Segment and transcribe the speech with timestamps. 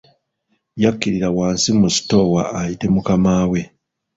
[0.83, 3.61] Yakirira wansi mu sitoowa ayite mukama we.